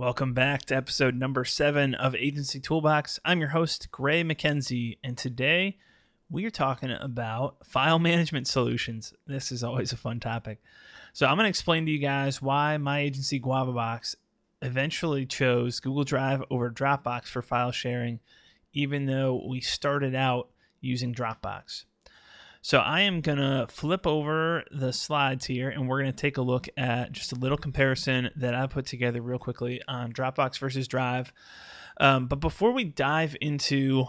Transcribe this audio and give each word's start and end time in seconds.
Welcome 0.00 0.32
back 0.32 0.62
to 0.62 0.76
episode 0.76 1.14
number 1.14 1.44
seven 1.44 1.94
of 1.94 2.14
Agency 2.14 2.58
Toolbox. 2.58 3.20
I'm 3.22 3.38
your 3.38 3.50
host, 3.50 3.90
Gray 3.90 4.24
McKenzie, 4.24 4.96
and 5.04 5.14
today 5.18 5.76
we 6.30 6.46
are 6.46 6.50
talking 6.50 6.90
about 6.90 7.66
file 7.66 7.98
management 7.98 8.48
solutions. 8.48 9.12
This 9.26 9.52
is 9.52 9.62
always 9.62 9.92
a 9.92 9.98
fun 9.98 10.18
topic. 10.18 10.62
So, 11.12 11.26
I'm 11.26 11.36
going 11.36 11.44
to 11.44 11.50
explain 11.50 11.84
to 11.84 11.92
you 11.92 11.98
guys 11.98 12.40
why 12.40 12.78
my 12.78 13.00
agency 13.00 13.38
Guavabox 13.38 14.14
eventually 14.62 15.26
chose 15.26 15.80
Google 15.80 16.04
Drive 16.04 16.42
over 16.48 16.70
Dropbox 16.70 17.26
for 17.26 17.42
file 17.42 17.70
sharing, 17.70 18.20
even 18.72 19.04
though 19.04 19.46
we 19.46 19.60
started 19.60 20.14
out 20.14 20.48
using 20.80 21.14
Dropbox. 21.14 21.84
So 22.62 22.78
I 22.78 23.00
am 23.00 23.22
going 23.22 23.38
to 23.38 23.66
flip 23.70 24.06
over 24.06 24.64
the 24.70 24.92
slides 24.92 25.46
here 25.46 25.70
and 25.70 25.88
we're 25.88 26.00
going 26.02 26.12
to 26.12 26.16
take 26.16 26.36
a 26.36 26.42
look 26.42 26.68
at 26.76 27.12
just 27.12 27.32
a 27.32 27.36
little 27.36 27.56
comparison 27.56 28.30
that 28.36 28.54
I 28.54 28.66
put 28.66 28.84
together 28.84 29.22
real 29.22 29.38
quickly 29.38 29.80
on 29.88 30.12
Dropbox 30.12 30.58
versus 30.58 30.86
Drive. 30.86 31.32
Um, 31.98 32.26
but 32.26 32.40
before 32.40 32.72
we 32.72 32.84
dive 32.84 33.34
into 33.40 34.06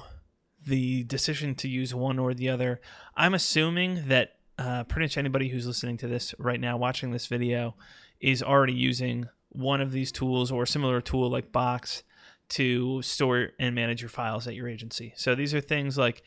the 0.66 1.04
decision 1.06 1.56
to 1.56 1.70
use 1.70 1.96
one 1.96 2.20
or 2.20 2.34
the 2.34 2.50
other, 2.50 2.82
I'm 3.16 3.34
assuming 3.34 4.08
that 4.08 4.36
uh, 4.58 4.84
pretty 4.84 5.06
much 5.06 5.18
anybody 5.18 5.48
who's 5.48 5.66
listening 5.66 5.98
to 5.98 6.08
this 6.08 6.36
right 6.38 6.60
now, 6.60 6.78
watching 6.78 7.12
this 7.12 7.28
video, 7.28 7.76
is 8.20 8.44
already 8.44 8.74
using 8.74 9.30
one 9.50 9.82
of 9.82 9.92
these 9.92 10.12
tools 10.12 10.52
or 10.52 10.64
a 10.64 10.68
similar 10.68 11.02
tool 11.02 11.30
like 11.30 11.52
Box 11.52 12.04
to 12.50 13.02
store 13.02 13.52
and 13.60 13.74
manage 13.74 14.02
your 14.02 14.10
files 14.10 14.46
at 14.46 14.56
your 14.56 14.68
agency. 14.68 15.14
So 15.16 15.36
these 15.36 15.54
are 15.54 15.62
things 15.62 15.98
like 15.98 16.22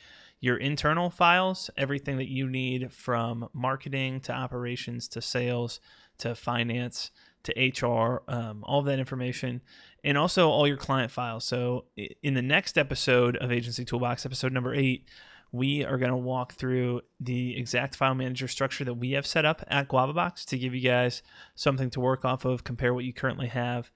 your 0.45 0.59
internal 0.59 1.09
files, 1.09 1.71
everything 1.75 2.19
that 2.19 2.29
you 2.29 2.47
need 2.47 2.93
from 2.93 3.49
marketing 3.55 4.21
to 4.21 4.31
operations 4.31 5.09
to 5.09 5.23
sales 5.23 5.81
to 6.19 6.35
finance 6.35 7.11
to 7.45 7.53
HR, 7.87 8.23
um, 8.29 8.63
all 8.63 8.81
of 8.81 8.85
that 8.85 8.99
information, 8.99 9.63
and 10.05 10.19
also 10.19 10.51
all 10.51 10.69
your 10.69 10.77
client 10.77 11.11
files. 11.11 11.47
So, 11.47 11.87
in 12.23 12.35
the 12.35 12.43
next 12.43 12.77
episode 12.77 13.39
of 13.39 13.51
Agency 13.51 13.87
Toolbox, 13.87 14.27
episode 14.27 14.53
number 14.53 14.75
eight, 14.75 15.09
we 15.51 15.83
are 15.83 15.97
going 15.97 16.11
to 16.11 16.17
walk 16.17 16.53
through 16.53 17.01
the 17.19 17.57
exact 17.57 17.97
file 17.97 18.15
manager 18.15 18.47
structure 18.47 18.85
that 18.85 18.95
we 18.95 19.13
have 19.13 19.27
set 19.27 19.47
up 19.47 19.65
at 19.69 19.89
Guavabox 19.89 20.45
to 20.47 20.59
give 20.59 20.75
you 20.75 20.83
guys 20.83 21.23
something 21.55 21.89
to 21.89 22.01
work 22.01 22.23
off 22.23 22.45
of, 22.45 22.65
compare 22.65 22.93
what 22.93 23.05
you 23.05 23.15
currently 23.15 23.47
have 23.47 23.91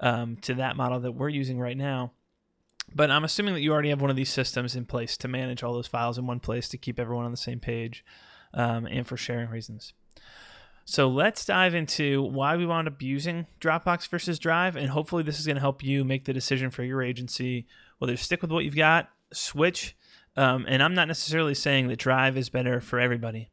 um, 0.00 0.36
to 0.42 0.52
that 0.54 0.76
model 0.76 1.00
that 1.00 1.12
we're 1.12 1.30
using 1.30 1.58
right 1.58 1.76
now. 1.76 2.12
But 2.94 3.10
I'm 3.10 3.24
assuming 3.24 3.54
that 3.54 3.60
you 3.60 3.72
already 3.72 3.90
have 3.90 4.00
one 4.00 4.10
of 4.10 4.16
these 4.16 4.32
systems 4.32 4.76
in 4.76 4.84
place 4.84 5.16
to 5.18 5.28
manage 5.28 5.62
all 5.62 5.74
those 5.74 5.86
files 5.86 6.18
in 6.18 6.26
one 6.26 6.40
place 6.40 6.68
to 6.70 6.78
keep 6.78 6.98
everyone 6.98 7.24
on 7.24 7.30
the 7.30 7.36
same 7.36 7.60
page 7.60 8.04
um, 8.54 8.86
and 8.86 9.06
for 9.06 9.16
sharing 9.16 9.50
reasons. 9.50 9.92
So 10.88 11.08
let's 11.08 11.44
dive 11.44 11.74
into 11.74 12.22
why 12.22 12.56
we 12.56 12.64
wound 12.64 12.86
up 12.86 13.02
using 13.02 13.46
Dropbox 13.60 14.08
versus 14.08 14.38
Drive, 14.38 14.76
and 14.76 14.88
hopefully 14.88 15.24
this 15.24 15.40
is 15.40 15.46
going 15.46 15.56
to 15.56 15.60
help 15.60 15.82
you 15.82 16.04
make 16.04 16.26
the 16.26 16.32
decision 16.32 16.70
for 16.70 16.84
your 16.84 17.02
agency 17.02 17.66
whether 17.98 18.16
stick 18.16 18.40
with 18.40 18.52
what 18.52 18.64
you've 18.64 18.76
got, 18.76 19.10
switch. 19.32 19.96
Um, 20.36 20.64
and 20.68 20.82
I'm 20.82 20.94
not 20.94 21.08
necessarily 21.08 21.54
saying 21.54 21.88
that 21.88 21.98
Drive 21.98 22.36
is 22.36 22.50
better 22.50 22.80
for 22.80 23.00
everybody. 23.00 23.50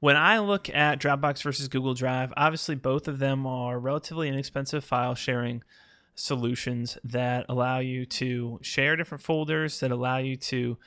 When 0.00 0.16
I 0.16 0.38
look 0.38 0.68
at 0.70 0.98
Dropbox 0.98 1.42
versus 1.42 1.68
Google 1.68 1.94
Drive, 1.94 2.32
obviously 2.36 2.74
both 2.74 3.06
of 3.06 3.18
them 3.18 3.46
are 3.46 3.78
relatively 3.78 4.28
inexpensive 4.28 4.82
file 4.82 5.14
sharing 5.14 5.62
solutions 6.14 6.98
that 7.04 7.46
allow 7.48 7.78
you 7.78 8.04
to 8.06 8.58
share 8.62 8.96
different 8.96 9.22
folders, 9.22 9.80
that 9.80 9.90
allow 9.90 10.18
you 10.18 10.36
to 10.36 10.78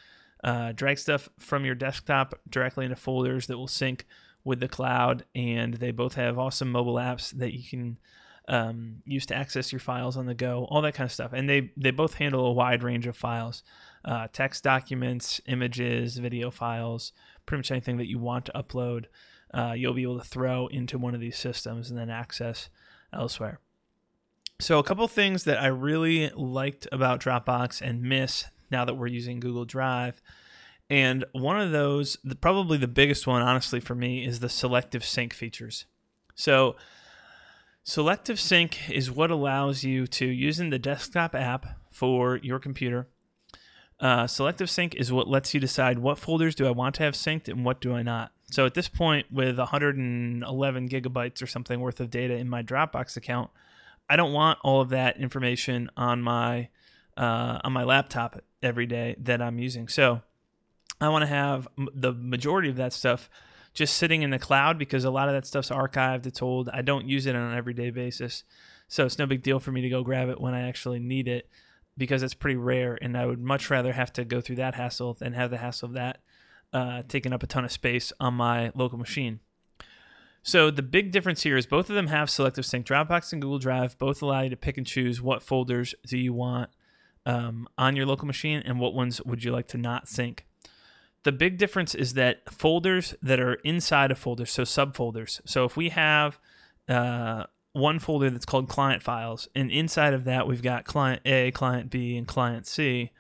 uh, 0.44 0.72
drag 0.74 0.98
stuff 0.98 1.30
from 1.40 1.66
your 1.66 1.76
desktop 1.76 2.36
directly 2.50 2.86
into 2.86 2.96
folders 2.96 3.48
that 3.48 3.58
will 3.58 3.68
sync 3.68 4.06
with 4.44 4.60
the 4.60 4.68
cloud. 4.68 5.26
And 5.34 5.76
they 5.76 5.92
both 5.92 6.16
have 6.16 6.38
awesome 6.38 6.72
mobile 6.72 6.96
apps 6.96 7.32
that 7.32 7.54
you 7.54 7.64
can 7.68 7.98
um, 8.48 8.98
use 9.06 9.26
to 9.28 9.36
access 9.36 9.72
your 9.72 9.80
files 9.80 10.18
on 10.18 10.26
the 10.26 10.34
go, 10.34 10.68
all 10.70 10.82
that 10.82 10.94
kind 10.94 11.08
of 11.08 11.14
stuff. 11.14 11.32
And 11.34 11.50
they, 11.50 11.72
they 11.78 11.92
both 11.92 12.16
handle 12.16 12.46
a 12.46 12.52
wide 12.52 12.84
range 12.84 13.08
of 13.08 13.16
files 13.16 13.64
uh, 14.06 14.28
text 14.34 14.66
documents, 14.66 15.40
images, 15.46 16.18
video 16.18 16.52
files, 16.52 17.14
pretty 17.46 17.60
much 17.60 17.72
anything 17.72 17.98
that 17.98 18.10
you 18.10 18.20
want 18.20 18.46
to 18.46 18.52
upload. 18.52 19.06
Uh, 19.54 19.74
you'll 19.76 19.94
be 19.94 20.04
able 20.04 20.20
to 20.20 20.26
throw 20.26 20.68
into 20.68 20.98
one 20.98 21.14
of 21.14 21.22
these 21.22 21.38
systems 21.38 21.90
and 21.90 21.98
then 21.98 22.10
access 22.10 22.70
elsewhere. 23.14 23.60
So, 24.64 24.80
a 24.80 24.84
couple 24.84 25.06
things 25.10 25.44
that 25.44 25.62
I 25.62 25.68
really 25.68 26.30
liked 26.30 26.88
about 26.90 27.20
Dropbox 27.20 27.82
and 27.82 28.02
miss 28.02 28.46
now 28.72 28.86
that 28.86 28.94
we're 28.94 29.08
using 29.08 29.42
Google 29.42 29.66
Drive. 29.66 30.22
And 30.90 31.26
one 31.34 31.60
of 31.60 31.74
those, 31.74 32.16
probably 32.40 32.78
the 32.78 32.88
biggest 32.88 33.28
one, 33.28 33.42
honestly, 33.42 33.82
for 33.82 33.94
me, 33.94 34.26
is 34.26 34.40
the 34.40 34.48
selective 34.48 35.04
sync 35.04 35.34
features. 35.34 35.84
So, 36.34 36.78
selective 37.84 38.40
sync 38.40 38.90
is 38.90 39.12
what 39.12 39.32
allows 39.32 39.84
you 39.84 40.08
to, 40.08 40.26
using 40.26 40.70
the 40.70 40.80
desktop 40.80 41.36
app 41.36 41.66
for 41.92 42.38
your 42.38 42.58
computer, 42.58 43.10
uh, 44.00 44.28
selective 44.28 44.70
sync 44.70 44.96
is 44.96 45.12
what 45.12 45.28
lets 45.28 45.54
you 45.54 45.60
decide 45.60 46.00
what 46.00 46.18
folders 46.18 46.56
do 46.56 46.66
I 46.66 46.72
want 46.72 46.96
to 46.96 47.04
have 47.04 47.16
synced 47.16 47.50
and 47.50 47.66
what 47.66 47.82
do 47.82 47.94
I 47.94 48.02
not. 48.02 48.32
So 48.46 48.66
at 48.66 48.76
this 48.76 48.88
point, 48.88 49.28
with 49.30 49.58
111 49.58 50.88
gigabytes 50.88 51.42
or 51.42 51.48
something 51.48 51.82
worth 51.82 52.00
of 52.00 52.10
data 52.10 52.36
in 52.36 52.48
my 52.48 52.64
Dropbox 52.64 53.18
account, 53.18 53.50
I 54.10 54.16
don't 54.16 54.34
want 54.34 54.60
all 54.64 54.82
of 54.82 54.90
that 54.90 55.18
information 55.18 55.90
on 55.96 56.22
my 56.22 56.70
uh, 57.18 57.60
on 57.64 57.74
my 57.74 57.84
laptop 57.84 58.42
every 58.62 58.86
day 58.86 59.16
that 59.20 59.42
I'm 59.42 59.60
using. 59.60 59.88
So 59.88 60.22
I 61.00 61.10
want 61.10 61.24
to 61.24 61.28
have 61.28 61.68
the 61.78 62.12
majority 62.14 62.70
of 62.70 62.76
that 62.78 62.94
stuff 62.94 63.30
just 63.74 63.98
sitting 63.98 64.22
in 64.22 64.30
the 64.30 64.40
cloud 64.40 64.78
because 64.78 65.04
a 65.04 65.12
lot 65.12 65.28
of 65.28 65.34
that 65.34 65.46
stuff's 65.46 65.70
archived. 65.70 66.26
It's 66.26 66.42
old. 66.42 66.70
I 66.70 66.82
don't 66.82 67.08
use 67.08 67.26
it 67.26 67.36
on 67.36 67.52
an 67.52 67.58
everyday 67.58 67.90
basis, 67.90 68.44
so 68.88 69.06
it's 69.06 69.20
no 69.20 69.26
big 69.26 69.44
deal 69.44 69.60
for 69.60 69.72
me 69.72 69.82
to 69.82 69.90
go 69.90 70.04
grab 70.04 70.30
it 70.30 70.40
when 70.40 70.54
I 70.54 70.68
actually 70.68 71.00
need 71.00 71.28
it 71.28 71.50
because 71.98 72.24
it's 72.24 72.34
pretty 72.34 72.58
rare. 72.58 72.98
And 73.02 73.18
I 73.18 73.26
would 73.26 73.40
much 73.40 73.70
rather 73.70 73.94
have 73.94 74.14
to 74.14 74.26
go 74.26 74.42
through 74.42 74.58
that 74.58 74.76
hassle 74.76 75.14
than 75.14 75.34
have 75.34 75.50
the 75.50 75.58
hassle 75.58 75.88
of 75.88 75.94
that 75.94 76.20
uh, 76.74 77.04
taking 77.08 77.34
up 77.34 77.44
a 77.44 77.48
ton 77.48 77.64
of 77.64 77.72
space 77.72 78.12
on 78.20 78.34
my 78.34 78.72
local 78.76 78.98
machine. 78.98 79.40
So 80.46 80.70
the 80.70 80.84
big 80.84 81.12
difference 81.12 81.44
here 81.44 81.56
is 81.56 81.66
both 81.66 81.90
of 81.90 81.96
them 81.96 82.08
have 82.08 82.30
selective 82.30 82.66
sync. 82.66 82.86
Dropbox 82.86 83.32
and 83.32 83.42
Google 83.42 83.60
Drive 83.60 83.98
both 83.98 84.22
allow 84.22 84.42
you 84.42 84.50
to 84.50 84.58
pick 84.58 84.78
and 84.78 84.86
choose 84.86 85.22
what 85.22 85.42
folders 85.42 85.96
do 86.06 86.18
you 86.18 86.34
want 86.34 86.70
um, 87.26 87.68
on 87.78 87.96
your 87.96 88.06
local 88.06 88.28
machine 88.28 88.62
and 88.66 88.78
what 88.78 88.94
ones 88.94 89.22
would 89.24 89.46
you 89.46 89.54
like 89.54 89.68
to 89.70 89.78
not 89.78 90.10
sync. 90.10 90.46
The 91.24 91.32
big 91.32 91.58
difference 91.58 91.96
is 91.96 92.16
that 92.16 92.52
folders 92.52 93.16
that 93.22 93.40
are 93.40 93.54
inside 93.64 94.12
of 94.12 94.20
folders, 94.20 94.52
so 94.52 94.64
subfolders. 94.64 95.40
So 95.46 95.64
if 95.64 95.78
we 95.78 95.90
have 95.90 96.38
uh, 96.90 97.46
one 97.72 98.00
folder 98.00 98.30
that's 98.30 98.46
called 98.46 98.68
client 98.68 99.02
files, 99.02 99.48
and 99.56 99.72
inside 99.72 100.14
of 100.14 100.26
that 100.26 100.46
we've 100.46 100.62
got 100.62 100.84
client 100.84 101.22
A, 101.24 101.52
client 101.52 101.90
B, 101.90 102.18
and 102.18 102.28
client 102.28 102.68
C. 102.68 103.12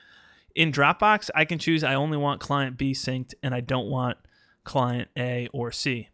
In 0.53 0.73
Dropbox, 0.73 1.29
I 1.33 1.45
can 1.45 1.57
choose 1.57 1.85
I 1.85 1.95
only 1.95 2.17
want 2.17 2.41
client 2.41 2.77
B 2.77 2.91
synced 2.91 3.33
and 3.41 3.55
I 3.55 3.61
don't 3.61 3.89
want 3.89 4.17
client 4.65 5.07
A 5.17 5.47
or 5.53 5.71
C. 5.71 6.09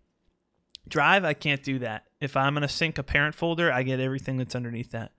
Drive, 0.90 1.24
I 1.24 1.34
can't 1.34 1.64
do 1.64 1.80
that. 1.80 2.06
If 2.20 2.36
I'm 2.36 2.54
going 2.54 2.62
to 2.62 2.68
sync 2.68 2.98
a 2.98 3.04
parent 3.04 3.36
folder, 3.36 3.72
I 3.72 3.84
get 3.84 4.00
everything 4.00 4.38
that's 4.38 4.56
underneath 4.56 4.92
that. 4.92 5.12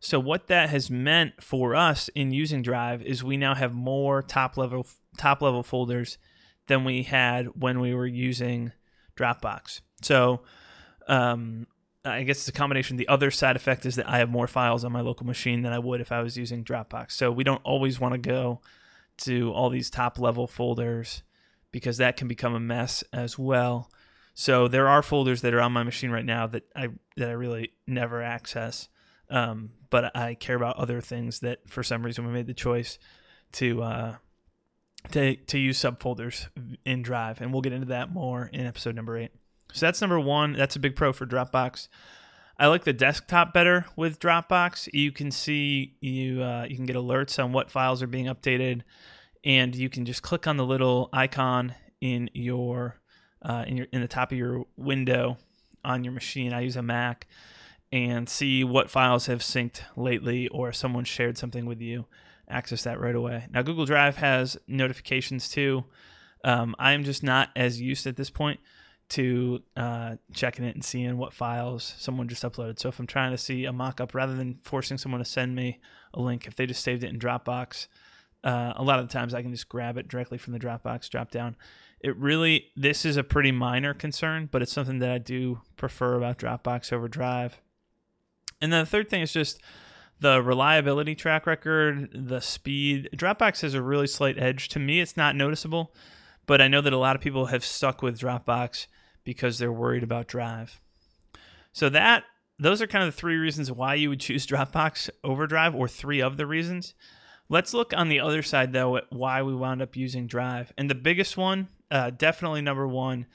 So 0.00 0.18
what 0.18 0.46
that 0.46 0.70
has 0.70 0.90
meant 0.90 1.42
for 1.42 1.74
us 1.74 2.08
in 2.14 2.32
using 2.32 2.62
Drive 2.62 3.02
is 3.02 3.22
we 3.22 3.36
now 3.36 3.54
have 3.54 3.74
more 3.74 4.22
top 4.22 4.56
level 4.56 4.86
top 5.18 5.42
level 5.42 5.62
folders 5.62 6.16
than 6.68 6.84
we 6.84 7.02
had 7.02 7.48
when 7.60 7.80
we 7.80 7.94
were 7.94 8.06
using 8.06 8.72
Dropbox. 9.16 9.82
So 10.00 10.40
um, 11.06 11.66
I 12.04 12.22
guess 12.22 12.38
it's 12.38 12.48
a 12.48 12.52
combination. 12.52 12.96
The 12.96 13.08
other 13.08 13.30
side 13.30 13.56
effect 13.56 13.84
is 13.84 13.96
that 13.96 14.08
I 14.08 14.18
have 14.18 14.30
more 14.30 14.46
files 14.46 14.84
on 14.84 14.92
my 14.92 15.02
local 15.02 15.26
machine 15.26 15.62
than 15.62 15.72
I 15.72 15.78
would 15.78 16.00
if 16.00 16.12
I 16.12 16.22
was 16.22 16.38
using 16.38 16.64
Dropbox. 16.64 17.12
So 17.12 17.30
we 17.30 17.44
don't 17.44 17.60
always 17.62 18.00
want 18.00 18.14
to 18.14 18.18
go 18.18 18.60
to 19.18 19.52
all 19.52 19.68
these 19.68 19.90
top 19.90 20.18
level 20.18 20.46
folders 20.46 21.22
because 21.72 21.98
that 21.98 22.16
can 22.16 22.26
become 22.26 22.54
a 22.54 22.60
mess 22.60 23.04
as 23.12 23.38
well. 23.38 23.90
So 24.34 24.68
there 24.68 24.88
are 24.88 25.02
folders 25.02 25.42
that 25.42 25.54
are 25.54 25.60
on 25.60 25.72
my 25.72 25.82
machine 25.82 26.10
right 26.10 26.24
now 26.24 26.46
that 26.46 26.64
I 26.74 26.88
that 27.16 27.28
I 27.28 27.32
really 27.32 27.72
never 27.86 28.22
access. 28.22 28.88
Um, 29.28 29.70
but 29.90 30.16
I 30.16 30.34
care 30.34 30.56
about 30.56 30.76
other 30.76 31.00
things 31.00 31.40
that 31.40 31.68
for 31.68 31.82
some 31.82 32.04
reason 32.04 32.26
we 32.26 32.32
made 32.32 32.46
the 32.46 32.54
choice 32.54 32.98
to 33.52 33.82
uh, 33.82 34.14
to 35.12 35.36
to 35.36 35.58
use 35.58 35.78
subfolders 35.78 36.48
in 36.84 37.02
Drive, 37.02 37.40
and 37.40 37.52
we'll 37.52 37.62
get 37.62 37.72
into 37.72 37.88
that 37.88 38.12
more 38.12 38.50
in 38.52 38.66
episode 38.66 38.94
number 38.94 39.16
eight. 39.16 39.32
So 39.72 39.86
that's 39.86 40.00
number 40.00 40.18
one. 40.18 40.52
That's 40.52 40.76
a 40.76 40.80
big 40.80 40.96
pro 40.96 41.12
for 41.12 41.26
Dropbox. 41.26 41.88
I 42.58 42.66
like 42.66 42.84
the 42.84 42.92
desktop 42.92 43.54
better 43.54 43.86
with 43.96 44.20
Dropbox. 44.20 44.90
You 44.92 45.12
can 45.12 45.30
see 45.30 45.96
you 46.00 46.42
uh, 46.42 46.66
you 46.68 46.76
can 46.76 46.86
get 46.86 46.96
alerts 46.96 47.42
on 47.42 47.52
what 47.52 47.70
files 47.70 48.02
are 48.02 48.06
being 48.06 48.26
updated, 48.26 48.82
and 49.44 49.74
you 49.74 49.88
can 49.88 50.04
just 50.04 50.22
click 50.22 50.46
on 50.46 50.56
the 50.56 50.66
little 50.66 51.08
icon 51.12 51.74
in 52.00 52.30
your 52.34 52.99
uh, 53.42 53.64
in 53.66 53.76
your 53.76 53.86
in 53.92 54.00
the 54.00 54.08
top 54.08 54.32
of 54.32 54.38
your 54.38 54.66
window 54.76 55.38
on 55.84 56.04
your 56.04 56.12
machine. 56.12 56.52
I 56.52 56.60
use 56.60 56.76
a 56.76 56.82
Mac 56.82 57.26
and 57.92 58.28
see 58.28 58.62
what 58.62 58.90
files 58.90 59.26
have 59.26 59.40
synced 59.40 59.80
lately 59.96 60.48
or 60.48 60.72
someone 60.72 61.04
shared 61.04 61.36
something 61.36 61.66
with 61.66 61.80
you. 61.80 62.06
Access 62.48 62.84
that 62.84 63.00
right 63.00 63.14
away. 63.14 63.46
Now 63.50 63.62
Google 63.62 63.86
Drive 63.86 64.16
has 64.16 64.56
notifications 64.66 65.48
too. 65.48 65.84
Um, 66.44 66.74
I'm 66.78 67.04
just 67.04 67.22
not 67.22 67.50
as 67.54 67.80
used 67.80 68.06
at 68.06 68.16
this 68.16 68.30
point 68.30 68.60
to 69.10 69.60
uh, 69.76 70.16
checking 70.32 70.64
it 70.64 70.74
and 70.74 70.84
seeing 70.84 71.18
what 71.18 71.34
files 71.34 71.94
someone 71.98 72.28
just 72.28 72.44
uploaded. 72.44 72.78
So 72.78 72.88
if 72.88 72.98
I'm 72.98 73.06
trying 73.06 73.32
to 73.32 73.38
see 73.38 73.64
a 73.64 73.72
mock-up, 73.72 74.14
rather 74.14 74.34
than 74.34 74.58
forcing 74.62 74.98
someone 74.98 75.18
to 75.18 75.24
send 75.24 75.54
me 75.54 75.80
a 76.14 76.20
link, 76.20 76.46
if 76.46 76.54
they 76.54 76.64
just 76.64 76.82
saved 76.82 77.02
it 77.02 77.10
in 77.10 77.18
Dropbox, 77.18 77.88
uh, 78.44 78.72
a 78.76 78.82
lot 78.82 79.00
of 79.00 79.08
the 79.08 79.12
times 79.12 79.34
I 79.34 79.42
can 79.42 79.50
just 79.50 79.68
grab 79.68 79.98
it 79.98 80.08
directly 80.08 80.38
from 80.38 80.52
the 80.52 80.60
Dropbox 80.60 81.10
drop 81.10 81.30
down. 81.30 81.56
It 82.00 82.16
really, 82.16 82.66
this 82.76 83.04
is 83.04 83.16
a 83.16 83.24
pretty 83.24 83.52
minor 83.52 83.92
concern, 83.92 84.48
but 84.50 84.62
it's 84.62 84.72
something 84.72 85.00
that 85.00 85.10
I 85.10 85.18
do 85.18 85.60
prefer 85.76 86.14
about 86.14 86.38
Dropbox 86.38 86.92
over 86.92 87.08
Drive. 87.08 87.60
And 88.60 88.72
then 88.72 88.80
the 88.80 88.90
third 88.90 89.08
thing 89.08 89.22
is 89.22 89.32
just 89.32 89.60
the 90.20 90.42
reliability 90.42 91.14
track 91.14 91.46
record, 91.46 92.10
the 92.12 92.40
speed. 92.40 93.08
Dropbox 93.14 93.62
has 93.62 93.74
a 93.74 93.82
really 93.82 94.06
slight 94.06 94.38
edge. 94.38 94.68
To 94.68 94.78
me, 94.78 95.00
it's 95.00 95.16
not 95.16 95.36
noticeable, 95.36 95.94
but 96.46 96.60
I 96.60 96.68
know 96.68 96.80
that 96.80 96.92
a 96.92 96.98
lot 96.98 97.16
of 97.16 97.22
people 97.22 97.46
have 97.46 97.64
stuck 97.64 98.02
with 98.02 98.20
Dropbox 98.20 98.86
because 99.24 99.58
they're 99.58 99.72
worried 99.72 100.02
about 100.02 100.26
Drive. 100.26 100.80
So 101.72 101.88
that 101.90 102.24
those 102.58 102.82
are 102.82 102.86
kind 102.86 103.02
of 103.02 103.14
the 103.14 103.18
three 103.18 103.36
reasons 103.36 103.72
why 103.72 103.94
you 103.94 104.10
would 104.10 104.20
choose 104.20 104.46
Dropbox 104.48 105.08
over 105.24 105.46
Drive, 105.46 105.74
or 105.74 105.88
three 105.88 106.20
of 106.20 106.36
the 106.36 106.46
reasons. 106.46 106.94
Let's 107.48 107.74
look 107.74 107.92
on 107.96 108.08
the 108.08 108.20
other 108.20 108.42
side 108.42 108.72
though 108.72 108.96
at 108.96 109.04
why 109.10 109.42
we 109.42 109.54
wound 109.54 109.82
up 109.82 109.96
using 109.96 110.26
Drive. 110.26 110.72
And 110.76 110.90
the 110.90 110.94
biggest 110.94 111.36
one, 111.36 111.68
uh, 111.90 112.10
definitely 112.10 112.62
number 112.62 112.86
one, 112.86 113.26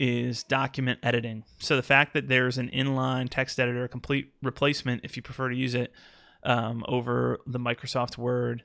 is 0.00 0.42
document 0.44 0.98
editing. 1.02 1.44
So 1.58 1.76
the 1.76 1.82
fact 1.82 2.14
that 2.14 2.26
there's 2.26 2.56
an 2.56 2.70
inline 2.70 3.28
text 3.28 3.60
editor, 3.60 3.86
complete 3.86 4.32
replacement 4.42 5.04
if 5.04 5.14
you 5.14 5.22
prefer 5.22 5.50
to 5.50 5.54
use 5.54 5.74
it 5.74 5.92
um, 6.42 6.82
over 6.88 7.38
the 7.46 7.58
Microsoft 7.58 8.16
Word 8.16 8.64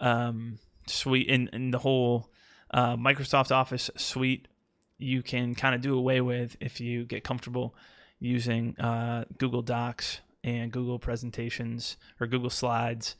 um, 0.00 0.58
suite 0.86 1.28
and, 1.28 1.72
the 1.74 1.78
whole 1.78 2.30
uh, 2.70 2.96
Microsoft 2.96 3.50
Office 3.50 3.90
suite, 3.96 4.48
you 4.96 5.22
can 5.22 5.54
kind 5.54 5.74
of 5.74 5.82
do 5.82 5.96
away 5.96 6.22
with 6.22 6.56
if 6.60 6.80
you 6.80 7.04
get 7.04 7.24
comfortable 7.24 7.74
using 8.18 8.78
uh, 8.78 9.24
Google 9.36 9.62
Docs 9.62 10.20
and 10.42 10.72
Google 10.72 10.98
presentations 10.98 11.98
or 12.18 12.26
Google 12.26 12.50
Slides. 12.50 13.16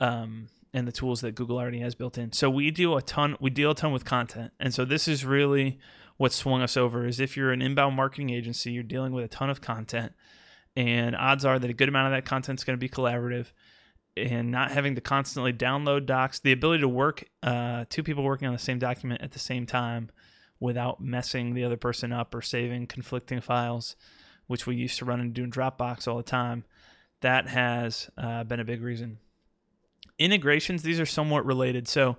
Um, 0.00 0.48
and 0.76 0.86
the 0.86 0.92
tools 0.92 1.22
that 1.22 1.34
Google 1.34 1.56
already 1.56 1.80
has 1.80 1.94
built 1.94 2.18
in. 2.18 2.32
So 2.32 2.50
we 2.50 2.70
do 2.70 2.96
a 2.96 3.02
ton 3.02 3.36
we 3.40 3.48
deal 3.48 3.70
a 3.70 3.74
ton 3.74 3.92
with 3.92 4.04
content. 4.04 4.52
And 4.60 4.74
so 4.74 4.84
this 4.84 5.08
is 5.08 5.24
really 5.24 5.78
what 6.18 6.32
swung 6.32 6.60
us 6.60 6.76
over 6.76 7.06
is 7.06 7.18
if 7.18 7.34
you're 7.34 7.50
an 7.50 7.62
inbound 7.62 7.96
marketing 7.96 8.28
agency, 8.28 8.72
you're 8.72 8.82
dealing 8.82 9.12
with 9.12 9.24
a 9.24 9.28
ton 9.28 9.48
of 9.48 9.62
content 9.62 10.12
and 10.76 11.16
odds 11.16 11.46
are 11.46 11.58
that 11.58 11.70
a 11.70 11.72
good 11.72 11.88
amount 11.88 12.12
of 12.12 12.12
that 12.12 12.28
content 12.28 12.60
is 12.60 12.64
going 12.64 12.76
to 12.76 12.80
be 12.80 12.90
collaborative 12.90 13.52
and 14.18 14.50
not 14.50 14.70
having 14.70 14.94
to 14.94 15.00
constantly 15.00 15.52
download 15.52 16.04
docs 16.04 16.40
the 16.40 16.52
ability 16.52 16.82
to 16.82 16.88
work 16.88 17.24
uh, 17.42 17.86
two 17.88 18.02
people 18.02 18.22
working 18.22 18.46
on 18.46 18.52
the 18.52 18.58
same 18.58 18.78
document 18.78 19.22
at 19.22 19.32
the 19.32 19.38
same 19.38 19.64
time 19.64 20.10
without 20.60 21.00
messing 21.00 21.54
the 21.54 21.64
other 21.64 21.78
person 21.78 22.12
up 22.12 22.34
or 22.34 22.42
saving 22.42 22.86
conflicting 22.86 23.40
files 23.40 23.96
which 24.46 24.66
we 24.66 24.76
used 24.76 24.98
to 24.98 25.06
run 25.06 25.20
into 25.20 25.42
in 25.42 25.50
dropbox 25.50 26.06
all 26.06 26.18
the 26.18 26.22
time 26.22 26.64
that 27.22 27.48
has 27.48 28.10
uh, 28.18 28.44
been 28.44 28.60
a 28.60 28.64
big 28.64 28.82
reason 28.82 29.18
integrations 30.18 30.82
these 30.82 31.00
are 31.00 31.06
somewhat 31.06 31.44
related. 31.44 31.88
So 31.88 32.16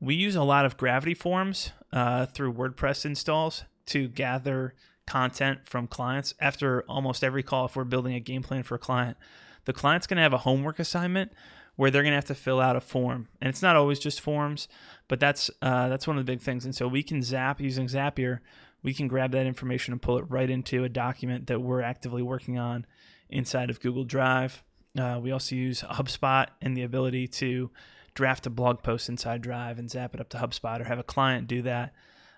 we 0.00 0.14
use 0.14 0.36
a 0.36 0.42
lot 0.42 0.64
of 0.64 0.76
gravity 0.76 1.14
forms 1.14 1.72
uh, 1.92 2.26
through 2.26 2.52
wordpress 2.54 3.04
installs 3.04 3.64
to 3.86 4.08
gather 4.08 4.74
content 5.06 5.60
from 5.64 5.86
clients. 5.86 6.34
After 6.40 6.82
almost 6.82 7.24
every 7.24 7.42
call 7.42 7.66
if 7.66 7.76
we're 7.76 7.84
building 7.84 8.14
a 8.14 8.20
game 8.20 8.42
plan 8.42 8.62
for 8.62 8.74
a 8.74 8.78
client 8.78 9.16
the 9.64 9.72
client's 9.72 10.06
going 10.06 10.16
to 10.16 10.22
have 10.22 10.32
a 10.32 10.38
homework 10.38 10.78
assignment 10.78 11.32
where 11.76 11.90
they're 11.90 12.02
going 12.02 12.12
to 12.12 12.16
have 12.16 12.24
to 12.24 12.34
fill 12.34 12.60
out 12.60 12.74
a 12.74 12.80
form. 12.80 13.28
And 13.40 13.48
it's 13.48 13.62
not 13.62 13.76
always 13.76 13.98
just 13.98 14.20
forms 14.20 14.68
but 15.08 15.20
that's 15.20 15.50
uh, 15.62 15.88
that's 15.88 16.06
one 16.06 16.18
of 16.18 16.26
the 16.26 16.32
big 16.32 16.42
things. 16.42 16.64
And 16.64 16.74
so 16.74 16.86
we 16.86 17.02
can 17.02 17.22
zap 17.22 17.60
using 17.60 17.86
zapier 17.86 18.40
we 18.82 18.94
can 18.94 19.08
grab 19.08 19.32
that 19.32 19.46
information 19.46 19.92
and 19.92 20.02
pull 20.02 20.18
it 20.18 20.24
right 20.28 20.48
into 20.48 20.84
a 20.84 20.88
document 20.88 21.46
that 21.48 21.60
we're 21.60 21.82
actively 21.82 22.22
working 22.22 22.58
on 22.58 22.86
inside 23.28 23.70
of 23.70 23.80
google 23.80 24.04
drive 24.04 24.62
uh, 24.98 25.18
we 25.22 25.30
also 25.30 25.54
use 25.54 25.82
hubspot 25.82 26.48
and 26.60 26.76
the 26.76 26.82
ability 26.82 27.28
to 27.28 27.70
draft 28.14 28.46
a 28.46 28.50
blog 28.50 28.82
post 28.82 29.08
inside 29.08 29.40
drive 29.42 29.78
and 29.78 29.90
zap 29.90 30.14
it 30.14 30.20
up 30.20 30.28
to 30.30 30.38
hubspot 30.38 30.80
or 30.80 30.84
have 30.84 30.98
a 30.98 31.04
client 31.04 31.46
do 31.46 31.62
that 31.62 31.92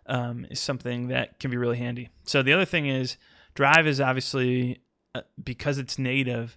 um, 0.07 0.47
is 0.51 0.61
something 0.61 1.09
that 1.09 1.39
can 1.41 1.51
be 1.51 1.57
really 1.57 1.79
handy. 1.79 2.11
So 2.25 2.43
the 2.43 2.53
other 2.53 2.65
thing 2.65 2.87
is 2.87 3.17
Drive 3.55 3.87
is 3.87 4.01
obviously 4.01 4.81
uh, 5.15 5.23
because 5.43 5.79
it's 5.79 5.99
native, 5.99 6.57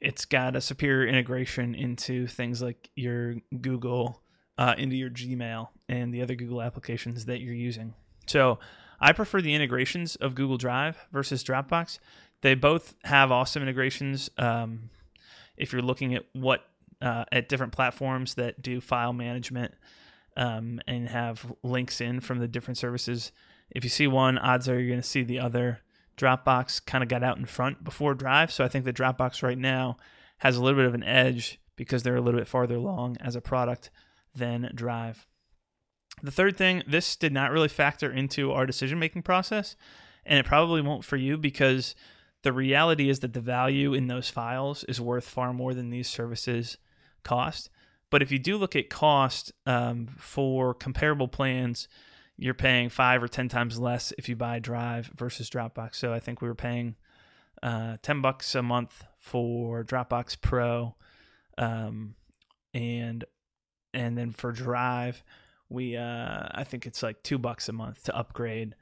it's 0.00 0.24
got 0.24 0.56
a 0.56 0.60
superior 0.60 1.06
integration 1.08 1.74
into 1.74 2.26
things 2.26 2.60
like 2.62 2.90
your 2.94 3.36
Google, 3.60 4.22
uh, 4.58 4.74
into 4.76 4.96
your 4.96 5.10
Gmail 5.10 5.68
and 5.88 6.12
the 6.12 6.22
other 6.22 6.34
Google 6.34 6.62
applications 6.62 7.24
that 7.24 7.40
you're 7.40 7.54
using. 7.54 7.94
So 8.26 8.58
I 9.00 9.12
prefer 9.12 9.40
the 9.40 9.54
integrations 9.54 10.16
of 10.16 10.34
Google 10.34 10.56
Drive 10.56 11.06
versus 11.12 11.42
Dropbox. 11.42 11.98
They 12.42 12.54
both 12.54 12.94
have 13.04 13.32
awesome 13.32 13.62
integrations. 13.62 14.30
Um, 14.36 14.90
if 15.56 15.72
you're 15.72 15.82
looking 15.82 16.14
at 16.14 16.24
what 16.32 16.64
uh, 17.00 17.24
at 17.30 17.48
different 17.48 17.72
platforms 17.72 18.34
that 18.34 18.62
do 18.62 18.80
file 18.80 19.12
management 19.12 19.74
um, 20.36 20.80
and 20.86 21.08
have 21.08 21.52
links 21.62 22.00
in 22.00 22.20
from 22.20 22.38
the 22.38 22.48
different 22.48 22.78
services. 22.78 23.32
If 23.70 23.84
you 23.84 23.90
see 23.90 24.06
one, 24.06 24.38
odds 24.38 24.68
are 24.68 24.78
you're 24.78 24.88
going 24.88 25.00
to 25.00 25.06
see 25.06 25.22
the 25.22 25.40
other. 25.40 25.80
Dropbox 26.16 26.84
kind 26.86 27.02
of 27.02 27.08
got 27.08 27.22
out 27.22 27.36
in 27.36 27.44
front 27.44 27.84
before 27.84 28.14
Drive, 28.14 28.50
so 28.50 28.64
I 28.64 28.68
think 28.68 28.84
the 28.84 28.92
Dropbox 28.92 29.42
right 29.42 29.58
now 29.58 29.98
has 30.38 30.56
a 30.56 30.62
little 30.62 30.78
bit 30.78 30.86
of 30.86 30.94
an 30.94 31.02
edge 31.02 31.60
because 31.76 32.02
they're 32.02 32.16
a 32.16 32.20
little 32.22 32.40
bit 32.40 32.48
farther 32.48 32.76
along 32.76 33.16
as 33.20 33.36
a 33.36 33.40
product 33.40 33.90
than 34.34 34.70
Drive. 34.74 35.26
The 36.22 36.30
third 36.30 36.56
thing, 36.56 36.82
this 36.86 37.16
did 37.16 37.32
not 37.32 37.50
really 37.50 37.68
factor 37.68 38.10
into 38.10 38.52
our 38.52 38.64
decision 38.64 38.98
making 38.98 39.22
process, 39.22 39.76
and 40.24 40.38
it 40.38 40.46
probably 40.46 40.80
won't 40.80 41.04
for 41.04 41.16
you 41.16 41.36
because 41.36 41.94
the 42.42 42.52
reality 42.52 43.08
is 43.08 43.20
that 43.20 43.32
the 43.32 43.40
value 43.40 43.94
in 43.94 44.06
those 44.06 44.30
files 44.30 44.84
is 44.84 45.00
worth 45.00 45.28
far 45.28 45.52
more 45.52 45.74
than 45.74 45.90
these 45.90 46.08
services 46.08 46.78
cost. 47.24 47.70
But 48.10 48.22
if 48.22 48.30
you 48.30 48.38
do 48.38 48.56
look 48.56 48.76
at 48.76 48.88
cost 48.88 49.52
um, 49.66 50.08
for 50.18 50.74
comparable 50.74 51.28
plans, 51.28 51.88
you're 52.36 52.54
paying 52.54 52.88
five 52.88 53.22
or 53.22 53.28
ten 53.28 53.48
times 53.48 53.78
less 53.78 54.12
if 54.18 54.28
you 54.28 54.36
buy 54.36 54.58
Drive 54.58 55.10
versus 55.14 55.50
Dropbox. 55.50 55.96
So 55.96 56.12
I 56.12 56.20
think 56.20 56.40
we 56.40 56.48
were 56.48 56.54
paying 56.54 56.94
uh, 57.62 57.96
ten 58.02 58.20
bucks 58.20 58.54
a 58.54 58.62
month 58.62 59.04
for 59.18 59.82
Dropbox 59.82 60.40
Pro, 60.40 60.94
um, 61.58 62.14
and 62.74 63.24
and 63.92 64.16
then 64.16 64.32
for 64.32 64.52
Drive, 64.52 65.24
we 65.68 65.96
uh, 65.96 66.46
I 66.52 66.64
think 66.64 66.86
it's 66.86 67.02
like 67.02 67.22
two 67.22 67.38
bucks 67.38 67.68
a 67.68 67.72
month 67.72 68.04
to 68.04 68.16
upgrade 68.16 68.74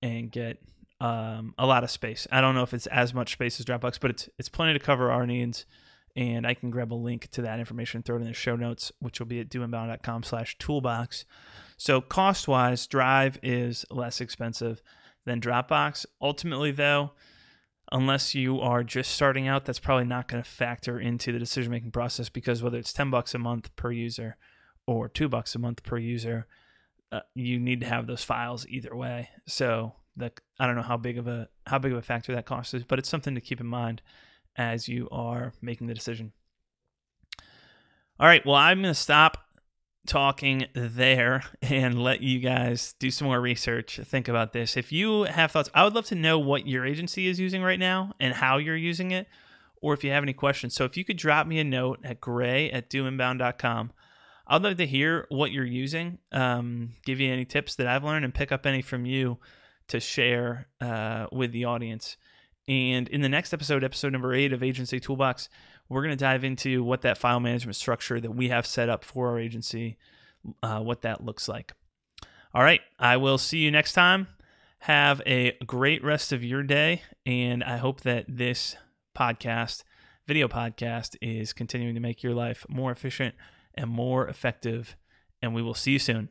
and 0.00 0.30
get 0.30 0.58
um, 1.02 1.54
a 1.58 1.66
lot 1.66 1.84
of 1.84 1.90
space. 1.90 2.26
I 2.30 2.40
don't 2.40 2.54
know 2.54 2.62
if 2.62 2.72
it's 2.72 2.86
as 2.86 3.12
much 3.12 3.32
space 3.32 3.58
as 3.58 3.66
Dropbox, 3.66 3.98
but 4.00 4.10
it's 4.10 4.28
it's 4.38 4.48
plenty 4.48 4.72
to 4.72 4.78
cover 4.78 5.10
our 5.10 5.26
needs 5.26 5.66
and 6.14 6.46
I 6.46 6.54
can 6.54 6.70
grab 6.70 6.92
a 6.92 6.94
link 6.94 7.30
to 7.32 7.42
that 7.42 7.58
information 7.58 8.02
throw 8.02 8.16
it 8.16 8.20
in 8.20 8.26
the 8.26 8.34
show 8.34 8.56
notes, 8.56 8.92
which 9.00 9.18
will 9.18 9.26
be 9.26 9.40
at 9.40 9.48
doinbound.com 9.48 10.22
slash 10.22 10.58
toolbox. 10.58 11.24
So 11.76 12.00
cost 12.00 12.46
wise, 12.46 12.86
Drive 12.86 13.38
is 13.42 13.84
less 13.90 14.20
expensive 14.20 14.82
than 15.24 15.40
Dropbox. 15.40 16.04
Ultimately, 16.20 16.70
though, 16.70 17.12
unless 17.90 18.34
you 18.34 18.60
are 18.60 18.84
just 18.84 19.12
starting 19.12 19.48
out, 19.48 19.64
that's 19.64 19.78
probably 19.78 20.04
not 20.04 20.28
going 20.28 20.42
to 20.42 20.48
factor 20.48 21.00
into 21.00 21.32
the 21.32 21.38
decision 21.38 21.72
making 21.72 21.92
process 21.92 22.28
because 22.28 22.62
whether 22.62 22.78
it's 22.78 22.92
10 22.92 23.10
bucks 23.10 23.34
a 23.34 23.38
month 23.38 23.74
per 23.74 23.90
user 23.90 24.36
or 24.86 25.08
2 25.08 25.28
bucks 25.28 25.54
a 25.54 25.58
month 25.58 25.82
per 25.82 25.96
user, 25.96 26.46
uh, 27.10 27.20
you 27.34 27.58
need 27.58 27.80
to 27.80 27.86
have 27.86 28.06
those 28.06 28.24
files 28.24 28.66
either 28.68 28.94
way. 28.94 29.30
So 29.46 29.94
the 30.16 30.32
I 30.58 30.66
don't 30.66 30.76
know 30.76 30.82
how 30.82 30.96
big 30.96 31.18
of 31.18 31.26
a 31.26 31.48
how 31.66 31.78
big 31.78 31.92
of 31.92 31.98
a 31.98 32.02
factor 32.02 32.34
that 32.34 32.46
cost 32.46 32.74
is, 32.74 32.84
but 32.84 32.98
it's 32.98 33.08
something 33.08 33.34
to 33.34 33.40
keep 33.40 33.60
in 33.60 33.66
mind 33.66 34.02
as 34.56 34.88
you 34.88 35.08
are 35.10 35.52
making 35.60 35.86
the 35.86 35.94
decision. 35.94 36.32
All 38.20 38.26
right, 38.26 38.44
well, 38.44 38.56
I'm 38.56 38.82
going 38.82 38.94
to 38.94 39.00
stop 39.00 39.38
talking 40.06 40.66
there 40.74 41.42
and 41.62 42.02
let 42.02 42.20
you 42.20 42.38
guys 42.38 42.94
do 42.98 43.10
some 43.10 43.26
more 43.26 43.40
research, 43.40 43.98
think 44.04 44.28
about 44.28 44.52
this. 44.52 44.76
If 44.76 44.92
you 44.92 45.24
have 45.24 45.50
thoughts, 45.50 45.70
I 45.74 45.84
would 45.84 45.94
love 45.94 46.06
to 46.06 46.14
know 46.14 46.38
what 46.38 46.66
your 46.66 46.84
agency 46.84 47.26
is 47.26 47.40
using 47.40 47.62
right 47.62 47.78
now 47.78 48.12
and 48.20 48.34
how 48.34 48.58
you're 48.58 48.76
using 48.76 49.10
it, 49.10 49.26
or 49.80 49.94
if 49.94 50.04
you 50.04 50.10
have 50.10 50.22
any 50.22 50.34
questions. 50.34 50.74
So 50.74 50.84
if 50.84 50.96
you 50.96 51.04
could 51.04 51.16
drop 51.16 51.46
me 51.46 51.58
a 51.58 51.64
note 51.64 52.00
at 52.04 52.20
gray 52.20 52.70
at 52.70 52.90
doinbound.com. 52.90 53.92
I'd 54.44 54.62
love 54.62 54.76
to 54.78 54.86
hear 54.86 55.26
what 55.28 55.52
you're 55.52 55.64
using, 55.64 56.18
um, 56.32 56.90
give 57.04 57.20
you 57.20 57.32
any 57.32 57.44
tips 57.44 57.76
that 57.76 57.86
I've 57.86 58.04
learned, 58.04 58.24
and 58.24 58.34
pick 58.34 58.52
up 58.52 58.66
any 58.66 58.82
from 58.82 59.06
you 59.06 59.38
to 59.88 60.00
share 60.00 60.68
uh, 60.80 61.26
with 61.32 61.52
the 61.52 61.64
audience. 61.64 62.16
And 62.68 63.08
in 63.08 63.22
the 63.22 63.28
next 63.28 63.52
episode, 63.52 63.82
episode 63.82 64.12
number 64.12 64.34
eight 64.34 64.52
of 64.52 64.62
Agency 64.62 65.00
Toolbox, 65.00 65.48
we're 65.88 66.02
going 66.02 66.16
to 66.16 66.24
dive 66.24 66.44
into 66.44 66.82
what 66.84 67.02
that 67.02 67.18
file 67.18 67.40
management 67.40 67.76
structure 67.76 68.20
that 68.20 68.34
we 68.34 68.48
have 68.48 68.66
set 68.66 68.88
up 68.88 69.04
for 69.04 69.28
our 69.28 69.38
agency, 69.38 69.98
uh, 70.62 70.80
what 70.80 71.02
that 71.02 71.24
looks 71.24 71.48
like. 71.48 71.72
All 72.54 72.62
right, 72.62 72.80
I 72.98 73.16
will 73.16 73.38
see 73.38 73.58
you 73.58 73.70
next 73.70 73.94
time. 73.94 74.28
Have 74.80 75.22
a 75.26 75.56
great 75.66 76.02
rest 76.02 76.32
of 76.32 76.42
your 76.42 76.62
day, 76.62 77.02
and 77.24 77.62
I 77.62 77.76
hope 77.76 78.00
that 78.02 78.26
this 78.28 78.76
podcast, 79.16 79.84
video 80.26 80.48
podcast, 80.48 81.16
is 81.20 81.52
continuing 81.52 81.94
to 81.94 82.00
make 82.00 82.22
your 82.22 82.34
life 82.34 82.66
more 82.68 82.90
efficient 82.90 83.34
and 83.74 83.88
more 83.88 84.26
effective. 84.28 84.96
And 85.40 85.54
we 85.54 85.62
will 85.62 85.74
see 85.74 85.92
you 85.92 85.98
soon. 85.98 86.28